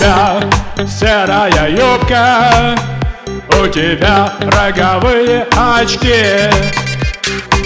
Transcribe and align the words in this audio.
тебя 0.00 0.40
серая 0.88 1.68
юбка. 1.68 2.74
У 3.62 3.66
тебя 3.68 4.32
роговые 4.40 5.46
очки. 5.54 6.24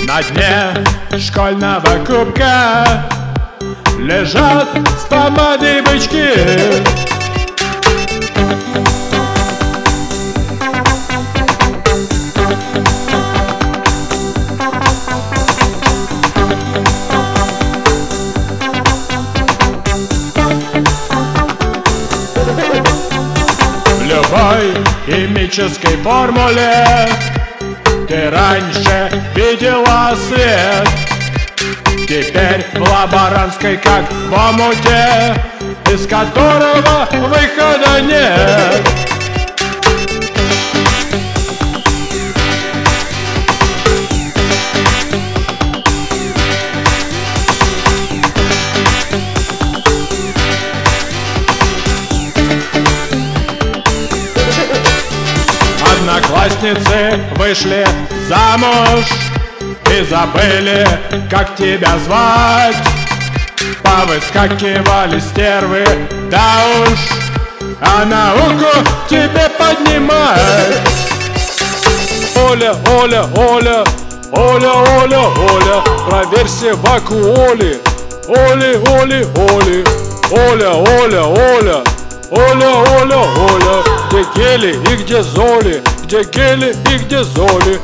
На 0.08 0.20
дне 0.22 1.18
школьного 1.18 2.04
кубка 2.04 2.84
Лежат 3.98 4.68
с 4.98 5.04
помадой 5.06 5.80
бычки 5.82 6.53
химической 25.44 25.96
формуле. 25.98 27.08
Ты 28.08 28.30
раньше 28.30 29.22
видела 29.34 30.16
свет 30.28 30.88
Теперь 32.06 32.64
в 32.74 32.80
лаборантской 32.80 33.78
как 33.78 34.04
в 34.10 34.32
омуте 34.32 35.34
Из 35.90 36.06
которого 36.06 37.08
выхода 37.10 38.00
нет 38.02 39.23
Одноклассницы 56.44 57.18
вышли 57.36 57.86
замуж 58.28 59.06
И 59.90 60.04
забыли, 60.04 60.86
как 61.30 61.56
тебя 61.56 61.96
звать 62.04 62.76
Повыскакивали 63.82 65.20
стервы, 65.20 65.86
да 66.30 66.64
уж 66.82 66.98
А 67.80 68.04
науку 68.04 68.76
тебе 69.08 69.48
поднимать 69.58 70.38
Оля, 72.36 72.74
Оля, 73.00 73.24
Оля, 73.36 73.84
Оля, 74.32 74.72
Оля, 75.00 75.20
Оля 75.50 75.82
Проверься 76.06 76.74
в 76.74 76.84
акуоле 76.84 77.78
Оли, 78.28 78.76
Оли, 79.00 79.26
Оли 79.34 79.84
Оля, 80.30 80.72
Оля, 80.74 81.22
Оля 81.24 81.82
Оля, 82.30 82.68
Оля, 83.00 83.18
Оля 83.18 83.82
Где 84.10 84.26
гели 84.36 84.92
и 84.92 84.96
где 84.96 85.22
золи 85.22 85.82
где 86.04 86.22
гели 86.24 86.76
и 86.92 86.98
где 86.98 87.22
золи 87.24 87.80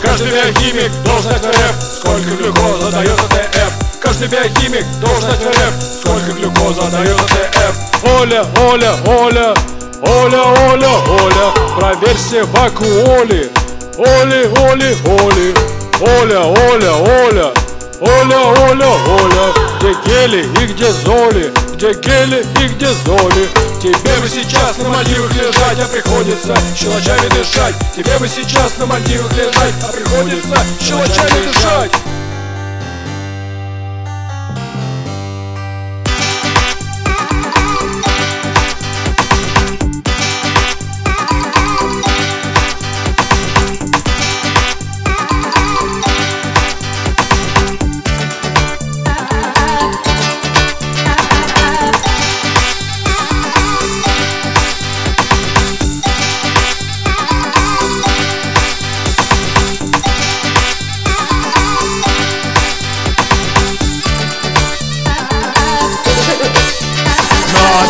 Каждый 0.00 0.30
биохимик 0.30 0.92
должен 1.04 1.22
знать 1.22 1.44
РФ 1.44 1.82
Сколько 1.98 2.30
глюкоза 2.30 2.90
дает 2.92 3.18
АТФ 3.18 4.00
Каждый 4.00 4.28
биохимик 4.28 4.84
должен 5.00 5.22
знать 5.22 5.40
РФ 5.40 5.74
Сколько 6.00 6.32
глюкоза 6.32 6.90
дает 6.90 7.18
АТФ 7.18 8.04
Оля, 8.20 8.44
Оля, 8.70 8.94
Оля 9.06 9.54
Оля, 10.02 10.42
Оля, 10.72 10.88
Оля 11.22 11.52
Проверься 11.76 12.44
в 12.44 12.56
акуоле 12.56 13.50
Оли, 13.98 14.48
Оли, 14.70 14.96
Оли 15.04 15.54
Оля, 16.00 16.40
Оля, 16.42 16.92
Оля 16.92 17.52
Оля, 18.00 18.38
Оля, 18.70 18.88
Оля 19.08 19.52
Где 19.80 19.96
гели 20.06 20.46
и 20.62 20.66
где 20.66 20.92
золи 20.92 21.52
Где 21.74 21.92
гели 21.94 22.46
и 22.60 22.68
где 22.68 22.88
золи 23.04 23.48
Тебе 23.84 24.18
бы 24.18 24.26
сейчас 24.26 24.78
на 24.78 24.88
Мальдивах 24.88 25.30
лежать, 25.34 25.78
а 25.78 25.86
приходится 25.86 26.56
щелочами 26.74 27.28
дышать. 27.28 27.74
Тебе 27.94 28.18
бы 28.18 28.26
сейчас 28.26 28.78
на 28.78 28.86
Мальдивах 28.86 29.30
лежать, 29.34 29.74
а 29.82 29.92
приходится 29.92 30.56
щелочами 30.80 31.44
дышать 31.44 32.23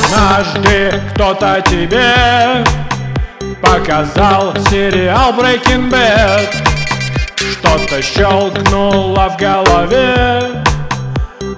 Однажды 0.04 1.00
кто-то 1.12 1.62
тебе 1.66 2.65
показал 3.62 4.54
сериал 4.69 5.32
Breaking 5.32 5.91
Bad. 5.91 6.48
Что-то 7.37 8.03
щелкнуло 8.03 9.31
в 9.31 9.37
голове. 9.37 10.62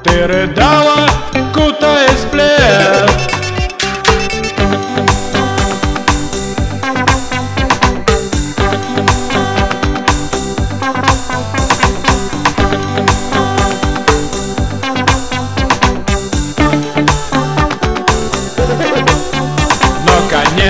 Ты 0.04 0.26
рыдала, 0.26 1.08
кутаясь 1.52 2.24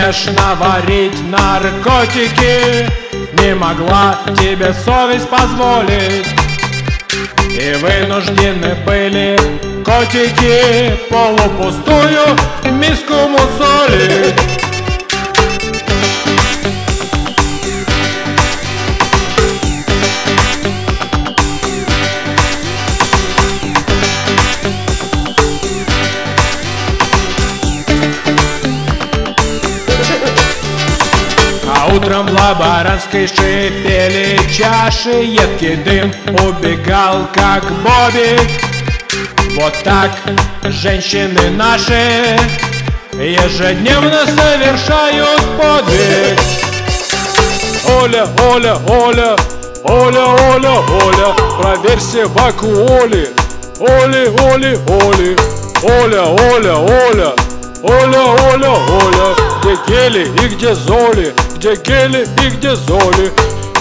конечно, 0.06 0.54
варить 0.60 1.18
наркотики 1.30 2.88
Не 3.42 3.54
могла 3.54 4.18
тебе 4.38 4.72
совесть 4.72 5.28
позволить. 5.28 6.26
И 7.50 7.74
вынуждены 7.80 8.76
были 8.86 9.36
котики 9.84 10.96
Полупустую 11.10 12.36
миску 12.72 13.14
мусолить 13.28 13.75
Утром 32.16 32.28
в 32.28 32.41
лаборантской 32.41 33.27
шипели 33.27 34.39
чаши 34.51 35.22
Едкий 35.22 35.77
дым 35.77 36.10
убегал, 36.47 37.28
как 37.34 37.63
бобик. 37.83 38.41
Вот 39.57 39.74
так 39.84 40.13
женщины 40.65 41.51
наши 41.51 42.39
Ежедневно 43.13 44.24
совершают 44.24 45.42
подвиг. 45.59 46.39
Оля, 48.01 48.27
Оля, 48.51 48.77
Оля, 48.89 49.36
Оля, 49.84 50.24
Оля, 50.54 50.71
Оля 51.04 51.34
Проверься 51.60 52.27
в 52.27 52.36
Оли, 52.39 53.28
Оли, 53.78 54.74
Оли 54.89 55.36
Оля, 55.83 56.24
Оля, 56.24 56.77
Оля 56.77 57.46
Оля, 57.88 58.22
Оля, 58.53 58.71
Оля 58.71 59.36
Где 59.62 59.78
гели 59.86 60.24
и 60.42 60.48
где 60.48 60.74
золи 60.74 61.34
где 61.56 61.74
гели 61.77 62.28
и 62.44 62.50
где 62.50 62.74
золи 62.77 63.33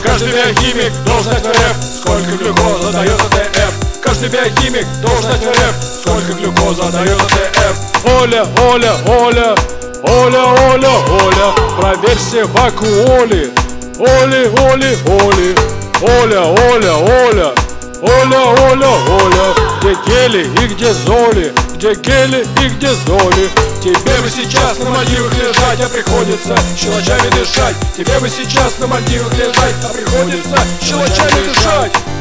Каждый 0.01 0.31
биохимик 0.31 0.93
должен 1.05 1.23
знать 1.23 1.45
РФ, 1.45 1.77
сколько 1.99 2.31
глюкоза 2.37 2.91
дает 2.91 3.19
АТФ 3.19 4.01
Каждый 4.01 4.29
биохимик 4.29 4.85
должен 5.01 5.23
знать 5.23 5.41
РФ, 5.43 5.75
сколько 5.99 6.33
глюкоза 6.33 6.91
дает 6.91 7.19
АТФ 7.19 8.15
Оля, 8.21 8.45
Оля, 8.71 8.93
Оля, 9.07 9.55
Оля, 10.03 10.43
Оля, 10.71 10.91
Оля 11.23 11.53
Проверься 11.77 12.45
в 12.45 12.55
акуоле 12.57 13.51
Оли, 13.99 14.49
Оли, 14.71 14.97
Оли 15.05 15.55
Оля, 16.01 16.41
Оля, 16.43 16.93
Оля 16.93 17.53
Оля, 18.01 18.39
Оля, 18.71 18.89
Оля 19.21 19.53
Где 19.81 19.97
гели 20.07 20.43
и 20.63 20.67
где 20.67 20.93
золи 20.93 21.53
Где 21.85 21.93
гели 21.93 22.47
и 22.63 22.69
где 22.69 22.91
золи. 23.05 23.47
Тебе 23.79 24.19
бы 24.19 24.27
сейчас 24.27 24.79
на 24.79 24.89
Мальдивах 24.89 25.31
лежать, 25.37 25.79
а 25.81 25.87
приходится 25.87 26.57
щелочами 26.75 27.29
дышать. 27.29 27.75
Тебе 27.95 28.19
бы 28.19 28.27
сейчас 28.27 28.79
на 28.79 28.87
Мальдивах 28.87 29.31
лежать, 29.35 29.75
а 29.83 29.89
приходится 29.89 30.57
щелочами 30.81 31.47
дышать 31.47 32.14